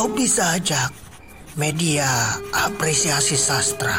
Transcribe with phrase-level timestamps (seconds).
[0.00, 0.96] Hobi sajak,
[1.60, 2.08] media
[2.56, 3.92] apresiasi sastra.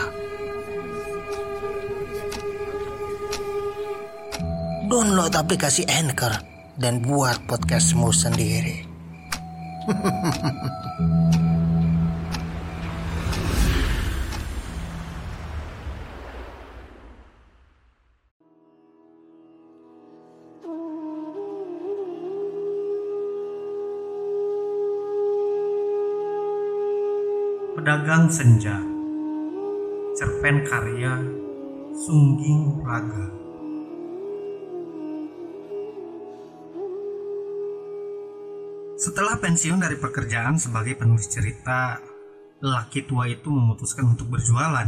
[4.90, 6.34] Download aplikasi Anchor
[6.82, 8.82] dan buat podcastmu sendiri.
[27.82, 28.78] Pedagang Senja
[30.14, 31.18] Cerpen karya
[31.98, 33.26] Sungging Praga
[39.02, 41.98] Setelah pensiun dari pekerjaan sebagai penulis cerita,
[42.62, 44.86] lelaki tua itu memutuskan untuk berjualan.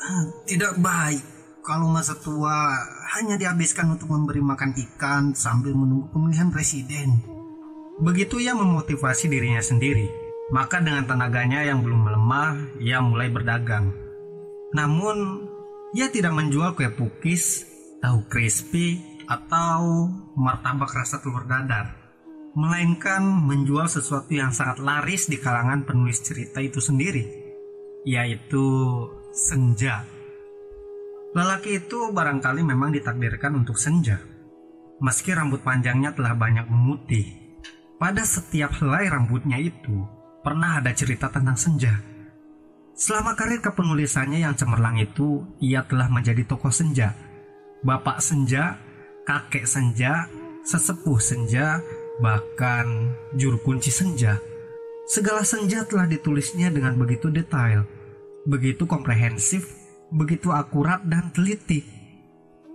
[0.00, 1.24] Ah, Tidak baik
[1.60, 2.72] kalau masa tua
[3.20, 7.20] hanya dihabiskan untuk memberi makan ikan sambil menunggu pemilihan presiden.
[8.00, 13.90] Begitu ia memotivasi dirinya sendiri, maka dengan tenaganya yang belum melemah, ia mulai berdagang.
[14.70, 15.48] Namun,
[15.90, 17.66] ia tidak menjual kue pukis,
[17.98, 20.06] tahu crispy, atau
[20.38, 21.98] martabak rasa telur dadar.
[22.56, 27.26] Melainkan menjual sesuatu yang sangat laris di kalangan penulis cerita itu sendiri,
[28.06, 28.64] yaitu
[29.34, 30.06] senja.
[31.36, 34.22] Lelaki itu barangkali memang ditakdirkan untuk senja.
[35.04, 37.28] Meski rambut panjangnya telah banyak memutih,
[38.00, 40.15] pada setiap helai rambutnya itu
[40.46, 41.98] pernah ada cerita tentang senja.
[42.94, 47.18] Selama karir kepenulisannya yang cemerlang itu, ia telah menjadi tokoh senja.
[47.82, 48.78] Bapak senja,
[49.26, 50.30] kakek senja,
[50.62, 51.82] sesepuh senja,
[52.22, 54.38] bahkan juru kunci senja.
[55.10, 57.82] Segala senja telah ditulisnya dengan begitu detail,
[58.46, 59.66] begitu komprehensif,
[60.14, 61.82] begitu akurat dan teliti.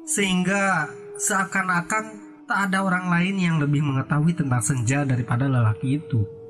[0.04, 2.04] Sehingga seakan-akan
[2.52, 6.41] tak ada orang lain yang lebih mengetahui tentang senja daripada lelaki itu.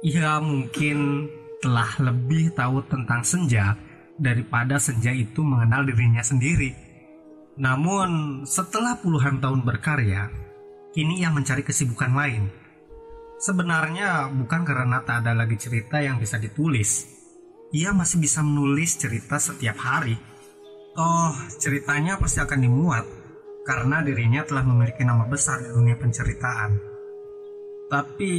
[0.00, 1.28] Ia mungkin
[1.60, 3.76] telah lebih tahu tentang senja
[4.16, 6.72] daripada senja itu mengenal dirinya sendiri.
[7.60, 10.32] Namun, setelah puluhan tahun berkarya,
[10.96, 12.48] kini ia mencari kesibukan lain.
[13.40, 17.04] Sebenarnya bukan karena tak ada lagi cerita yang bisa ditulis.
[17.76, 20.16] Ia masih bisa menulis cerita setiap hari.
[20.96, 23.04] Toh, ceritanya pasti akan dimuat
[23.68, 26.70] karena dirinya telah memiliki nama besar di dunia penceritaan.
[27.92, 28.32] Tapi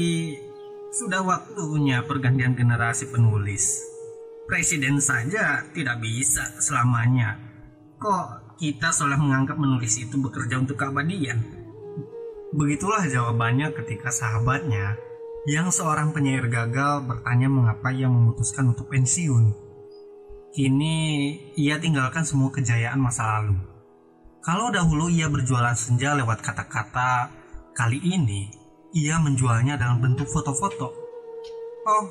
[0.91, 3.79] sudah waktunya pergantian generasi penulis.
[4.43, 7.39] Presiden saja tidak bisa selamanya.
[7.95, 11.39] Kok kita seolah menganggap menulis itu bekerja untuk keabadian?
[12.51, 14.99] Begitulah jawabannya ketika sahabatnya
[15.47, 19.55] yang seorang penyair gagal bertanya mengapa ia memutuskan untuk pensiun.
[20.51, 20.99] Kini
[21.55, 23.55] ia tinggalkan semua kejayaan masa lalu.
[24.43, 27.31] Kalau dahulu ia berjualan senja lewat kata-kata,
[27.71, 28.60] kali ini
[28.91, 30.91] ia menjualnya dalam bentuk foto-foto.
[31.87, 32.05] Oh,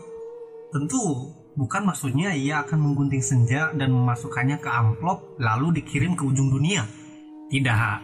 [0.73, 6.49] tentu bukan maksudnya ia akan menggunting senja dan memasukkannya ke amplop lalu dikirim ke ujung
[6.49, 6.89] dunia.
[7.51, 7.99] Tidak,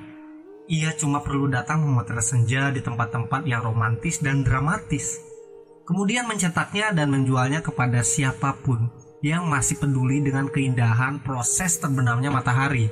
[0.69, 5.25] ia cuma perlu datang memotret senja di tempat-tempat yang romantis dan dramatis.
[5.87, 8.91] Kemudian mencetaknya dan menjualnya kepada siapa pun
[9.23, 12.91] yang masih peduli dengan keindahan proses terbenamnya matahari.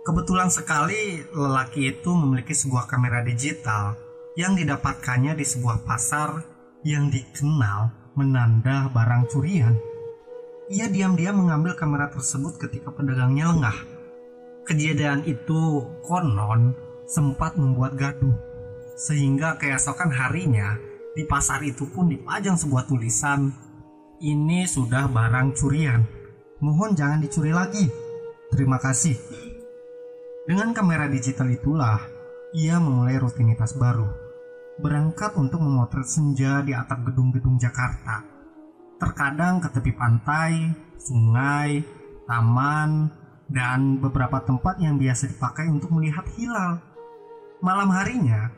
[0.00, 6.42] Kebetulan sekali lelaki itu memiliki sebuah kamera digital yang didapatkannya di sebuah pasar
[6.86, 9.74] yang dikenal menanda barang curian.
[10.70, 13.78] Ia diam-diam mengambil kamera tersebut ketika pedagangnya lengah.
[14.66, 16.78] Kejadian itu konon
[17.10, 18.38] sempat membuat gaduh,
[18.94, 20.78] sehingga keesokan harinya
[21.10, 23.50] di pasar itu pun dipajang sebuah tulisan,
[24.22, 26.06] ini sudah barang curian.
[26.62, 27.88] Mohon jangan dicuri lagi.
[28.52, 29.18] Terima kasih.
[30.46, 31.98] Dengan kamera digital itulah
[32.50, 34.10] ia memulai rutinitas baru.
[34.80, 38.24] Berangkat untuk memotret senja di atap gedung-gedung Jakarta.
[38.98, 41.84] Terkadang ke tepi pantai, sungai,
[42.26, 43.12] taman,
[43.50, 46.80] dan beberapa tempat yang biasa dipakai untuk melihat hilal.
[47.60, 48.48] Malam harinya,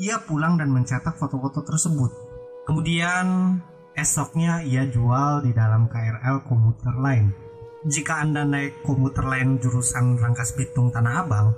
[0.00, 2.10] ia pulang dan mencetak foto-foto tersebut.
[2.66, 3.58] Kemudian,
[3.94, 7.30] esoknya ia jual di dalam KRL komuter lain.
[7.86, 11.54] Jika Anda naik komuter lain jurusan Rangkas Bitung Tanah Abang,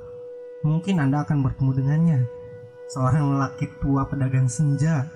[0.60, 2.20] mungkin Anda akan bertemu dengannya.
[2.90, 5.06] Seorang lelaki tua pedagang senja.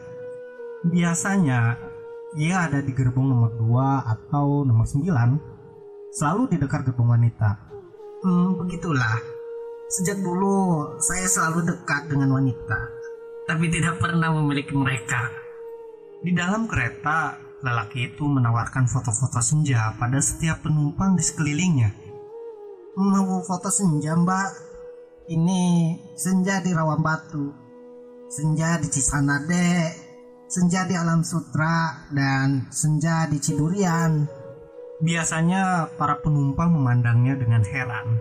[0.85, 1.77] Biasanya,
[2.39, 7.51] ia ada di gerbong nomor 2 atau nomor 9, selalu di dekat gerbong wanita.
[8.23, 9.21] Hmm, begitulah.
[9.91, 12.79] Sejak dulu, saya selalu dekat dengan wanita,
[13.47, 15.29] tapi tidak pernah memiliki mereka.
[16.25, 21.91] Di dalam kereta, lelaki itu menawarkan foto-foto senja pada setiap penumpang di sekelilingnya.
[22.97, 24.74] Mau foto senja, Mbak?
[25.25, 27.49] Ini senja di Rawan Batu.
[28.29, 30.05] Senja di Cisanade.
[30.45, 34.29] senja di alam sutra dan senja di Cidurian.
[35.01, 38.21] Biasanya para penumpang memandangnya dengan heran.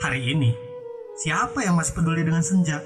[0.00, 0.54] Hari ini,
[1.18, 2.80] siapa yang masih peduli dengan senja?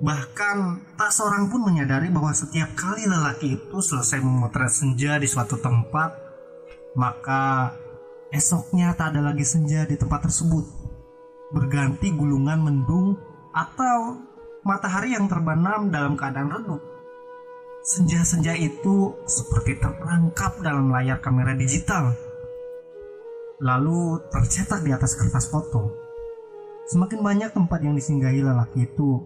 [0.00, 0.56] Bahkan
[0.96, 6.18] tak seorang pun menyadari bahwa setiap kali lelaki itu selesai memotret senja di suatu tempat,
[6.98, 7.76] maka
[8.32, 10.83] esoknya tak ada lagi senja di tempat tersebut.
[11.54, 13.14] Berganti gulungan mendung
[13.54, 14.18] atau
[14.66, 16.82] matahari yang terbenam dalam keadaan redup.
[17.84, 22.16] Senja-senja itu seperti terperangkap dalam layar kamera digital,
[23.60, 25.92] lalu tercetak di atas kertas foto.
[26.88, 29.20] Semakin banyak tempat yang disinggahi lelaki itu,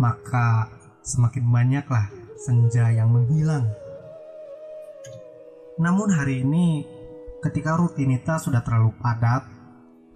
[0.00, 0.72] maka
[1.04, 2.08] semakin banyaklah
[2.40, 3.68] senja yang menghilang.
[5.76, 6.88] Namun hari ini,
[7.44, 9.44] ketika rutinitas sudah terlalu padat,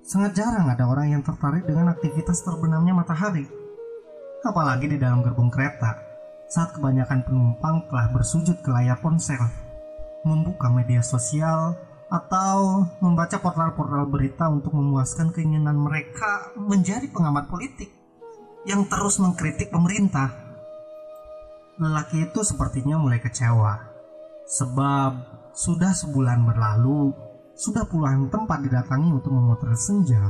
[0.06, 3.42] sangat jarang ada orang yang tertarik dengan aktivitas terbenamnya matahari.
[4.46, 5.98] Apalagi di dalam gerbong kereta
[6.46, 9.42] saat kebanyakan penumpang telah bersujud ke layar ponsel,
[10.22, 11.74] membuka media sosial,
[12.06, 17.90] atau membaca portal-portal berita untuk memuaskan keinginan mereka menjadi pengamat politik
[18.62, 20.30] yang terus mengkritik pemerintah.
[21.82, 23.90] Lelaki itu sepertinya mulai kecewa,
[24.46, 25.12] sebab
[25.50, 27.10] sudah sebulan berlalu,
[27.56, 30.20] sudah puluhan tempat didatangi untuk memotret senja,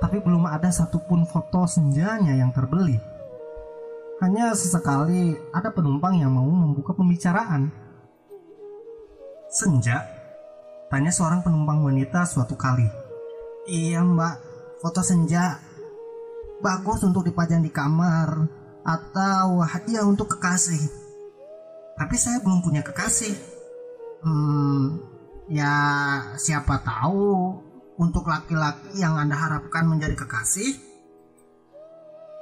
[0.00, 2.96] tapi belum ada satupun foto senjanya yang terbeli.
[4.24, 7.68] Hanya sesekali ada penumpang yang mau membuka pembicaraan.
[9.52, 10.04] Senja?
[10.88, 12.88] Tanya seorang penumpang wanita suatu kali.
[13.68, 14.36] Iya mbak,
[14.80, 15.60] foto senja.
[16.60, 18.48] Bagus untuk dipajang di kamar
[18.84, 20.80] atau hadiah untuk kekasih.
[21.96, 23.32] Tapi saya belum punya kekasih.
[24.20, 25.09] Hmm,
[25.50, 25.74] ya
[26.38, 27.58] siapa tahu
[27.98, 30.90] untuk laki-laki yang Anda harapkan menjadi kekasih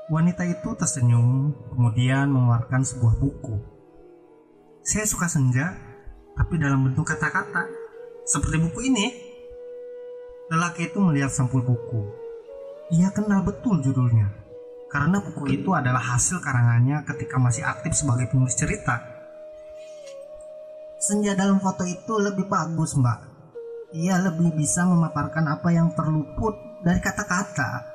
[0.08, 3.60] Wanita itu tersenyum, kemudian mengeluarkan sebuah buku.
[4.80, 5.76] Saya suka senja,
[6.32, 7.68] tapi dalam bentuk kata-kata.
[8.24, 9.12] Seperti buku ini.
[10.48, 12.08] Lelaki itu melihat sampul buku.
[12.96, 14.32] Ia kenal betul judulnya.
[14.88, 19.17] Karena buku itu adalah hasil karangannya ketika masih aktif sebagai penulis cerita.
[20.98, 23.18] Senja dalam foto itu lebih bagus, Mbak.
[23.94, 27.86] Ia lebih bisa memaparkan apa yang terluput dari kata-kata.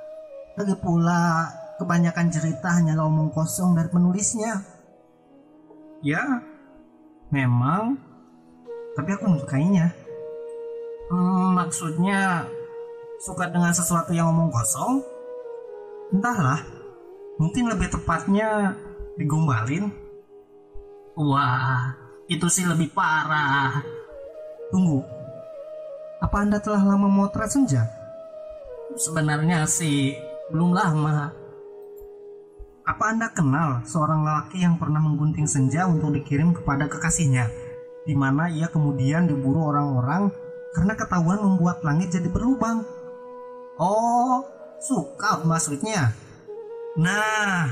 [0.55, 1.51] Lagi pula,
[1.83, 4.63] kebanyakan cerita hanyalah omong kosong dari penulisnya.
[5.99, 6.23] Ya,
[7.27, 7.99] memang.
[8.95, 9.91] Tapi aku menyukainya.
[11.11, 12.47] Hmm, maksudnya
[13.19, 15.03] suka dengan sesuatu yang omong kosong?
[16.15, 16.63] Entahlah,
[17.35, 18.79] mungkin lebih tepatnya
[19.19, 19.91] digombalin.
[21.19, 23.83] Wah, itu sih lebih parah.
[24.71, 25.03] Tunggu,
[26.23, 27.85] apa anda telah lama motret senja?
[28.93, 30.13] Sebenarnya sih
[30.53, 31.33] belum lama.
[32.83, 37.47] Apa Anda kenal seorang lelaki yang pernah menggunting senja untuk dikirim kepada kekasihnya,
[38.03, 40.27] di mana ia kemudian diburu orang-orang
[40.75, 42.83] karena ketahuan membuat langit jadi berlubang?
[43.79, 44.43] Oh,
[44.83, 46.11] suka maksudnya?
[46.99, 47.71] Nah,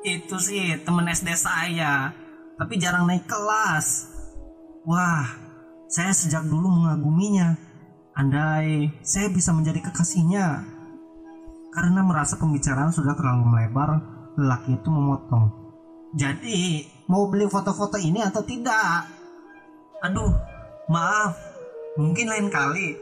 [0.00, 2.16] itu sih temen SD saya,
[2.58, 4.10] tapi jarang naik kelas.
[4.82, 5.24] Wah,
[5.86, 7.54] saya sejak dulu mengaguminya.
[8.18, 10.66] Andai saya bisa menjadi kekasihnya,
[11.70, 14.02] karena merasa pembicaraan sudah terlalu melebar,
[14.34, 15.54] lelaki itu memotong.
[16.18, 19.06] Jadi, mau beli foto-foto ini atau tidak?
[20.02, 20.34] Aduh,
[20.90, 21.38] maaf.
[21.94, 22.98] Mungkin lain kali.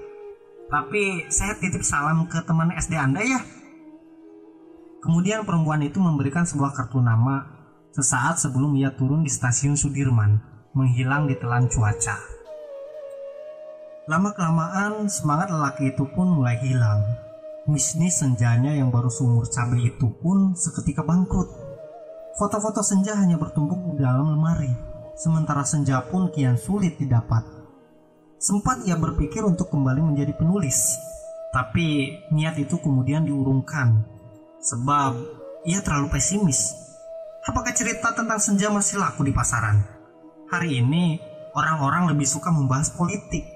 [0.68, 3.40] Tapi saya titip salam ke teman SD Anda ya.
[5.00, 7.55] Kemudian perempuan itu memberikan sebuah kartu nama
[7.96, 10.36] sesaat sebelum ia turun di stasiun Sudirman,
[10.76, 12.20] menghilang di telan cuaca.
[14.04, 17.00] Lama-kelamaan semangat lelaki itu pun mulai hilang
[17.66, 21.50] Bisnis senjanya yang baru sumur cabai itu pun seketika bangkrut.
[22.38, 24.70] Foto-foto senja hanya bertumpuk di dalam lemari,
[25.18, 27.42] sementara senja pun kian sulit didapat.
[28.38, 30.94] Sempat ia berpikir untuk kembali menjadi penulis,
[31.50, 34.06] tapi niat itu kemudian diurungkan,
[34.62, 35.18] sebab
[35.66, 36.85] ia terlalu pesimis.
[37.46, 39.78] Apakah cerita tentang senja masih laku di pasaran?
[40.50, 41.22] Hari ini,
[41.54, 43.46] orang-orang lebih suka membahas politik.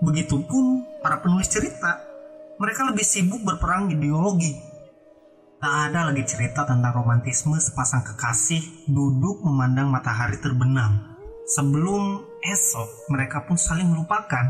[0.00, 2.00] Begitupun para penulis cerita
[2.56, 4.56] mereka lebih sibuk berperang ideologi.
[5.60, 11.20] Tak ada lagi cerita tentang romantisme sepasang kekasih duduk memandang matahari terbenam.
[11.44, 14.48] Sebelum esok, mereka pun saling melupakan.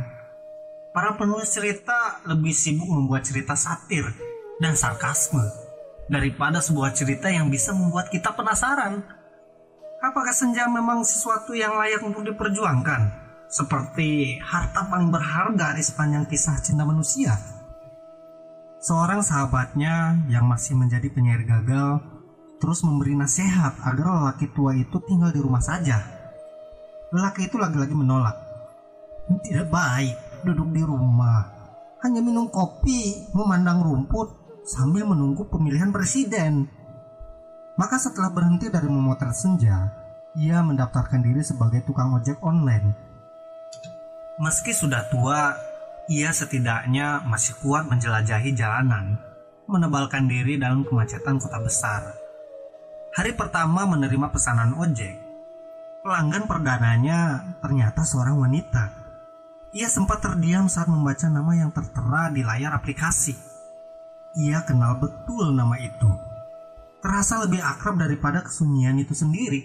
[0.95, 4.07] Para penulis cerita lebih sibuk membuat cerita satir
[4.63, 5.70] dan sarkasme
[6.11, 9.07] daripada sebuah cerita yang bisa membuat kita penasaran.
[10.03, 13.23] Apakah senja memang sesuatu yang layak untuk diperjuangkan?
[13.47, 17.39] Seperti harta paling berharga di sepanjang kisah cinta manusia.
[18.83, 22.03] Seorang sahabatnya yang masih menjadi penyair gagal
[22.59, 26.01] terus memberi nasihat agar lelaki tua itu tinggal di rumah saja.
[27.13, 28.37] Lelaki itu lagi-lagi menolak.
[29.47, 31.45] Tidak baik duduk di rumah,
[32.01, 34.40] hanya minum kopi, memandang rumput
[34.71, 36.71] sambil menunggu pemilihan presiden.
[37.75, 39.91] Maka setelah berhenti dari memotret senja,
[40.39, 42.95] ia mendaftarkan diri sebagai tukang ojek online.
[44.39, 45.59] Meski sudah tua,
[46.07, 49.19] ia setidaknya masih kuat menjelajahi jalanan,
[49.67, 52.15] menebalkan diri dalam kemacetan kota besar.
[53.11, 55.19] Hari pertama menerima pesanan ojek,
[56.07, 58.85] pelanggan perdananya ternyata seorang wanita.
[59.75, 63.50] Ia sempat terdiam saat membaca nama yang tertera di layar aplikasi.
[64.39, 66.11] Ia kenal betul nama itu.
[67.03, 69.65] Terasa lebih akrab daripada kesunyian itu sendiri.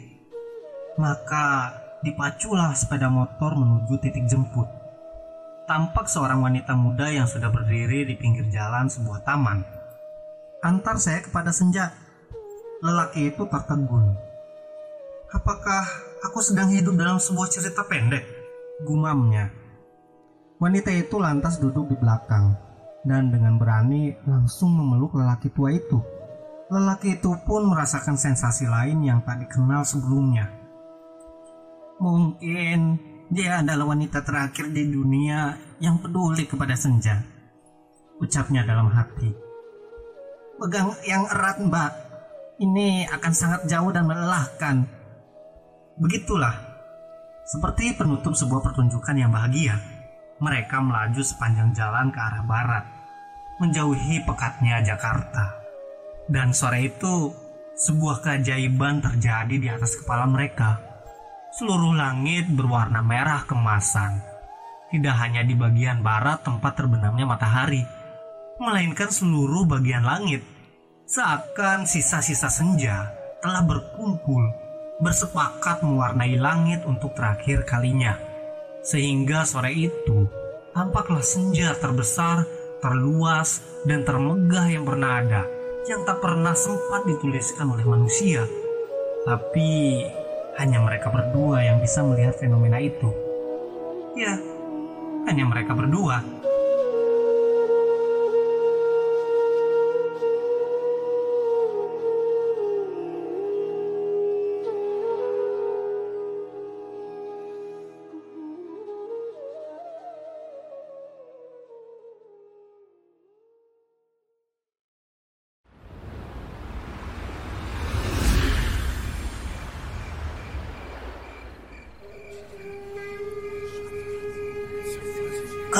[0.97, 4.85] Maka dipaculah sepeda motor menuju titik jemput
[5.65, 9.65] tampak seorang wanita muda yang sudah berdiri di pinggir jalan sebuah taman.
[10.61, 11.93] Antar saya kepada senja.
[12.85, 14.13] Lelaki itu tertegun.
[15.33, 15.83] Apakah
[16.21, 18.23] aku sedang hidup dalam sebuah cerita pendek?
[18.85, 19.49] Gumamnya.
[20.61, 22.55] Wanita itu lantas duduk di belakang
[23.05, 26.01] dan dengan berani langsung memeluk lelaki tua itu.
[26.73, 30.49] Lelaki itu pun merasakan sensasi lain yang tak dikenal sebelumnya.
[32.01, 32.97] Mungkin
[33.29, 37.21] dia adalah wanita terakhir di dunia yang peduli kepada senja.
[38.17, 39.29] Ucapnya dalam hati.
[40.57, 41.93] Pegang yang erat mbak.
[42.55, 44.87] Ini akan sangat jauh dan melelahkan.
[45.99, 46.55] Begitulah.
[47.45, 49.75] Seperti penutup sebuah pertunjukan yang bahagia.
[50.39, 52.94] Mereka melaju sepanjang jalan ke arah barat.
[53.61, 55.61] Menjauhi pekatnya Jakarta.
[56.27, 57.31] Dan sore itu,
[57.75, 60.95] sebuah keajaiban terjadi di atas kepala mereka
[61.55, 64.19] Seluruh langit berwarna merah kemasan.
[64.91, 67.79] Tidak hanya di bagian barat tempat terbenamnya matahari,
[68.59, 70.43] melainkan seluruh bagian langit.
[71.07, 73.07] Seakan sisa-sisa senja
[73.39, 74.43] telah berkumpul,
[74.99, 78.19] bersepakat mewarnai langit untuk terakhir kalinya.
[78.83, 80.27] Sehingga sore itu,
[80.75, 82.43] tampaklah senja terbesar,
[82.85, 85.49] terluas, dan termegah yang pernah ada,
[85.89, 88.45] yang tak pernah sempat dituliskan oleh manusia.
[89.25, 90.05] Tapi
[90.61, 93.09] hanya mereka berdua yang bisa melihat fenomena itu.
[94.13, 94.37] Ya,
[95.25, 96.21] hanya mereka berdua.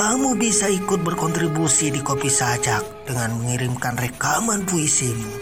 [0.06, 5.34] Kamu bisa ikut berkontribusi di Kopi Sajak dengan mengirimkan rekaman puisimu.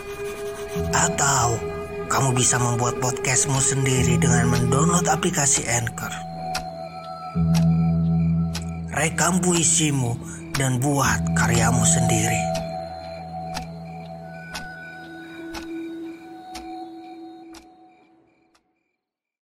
[0.89, 1.61] Atau
[2.09, 6.09] kamu bisa membuat podcastmu sendiri dengan mendownload aplikasi Anchor.
[8.97, 10.17] Rekam puisimu
[10.57, 12.54] dan buat karyamu sendiri.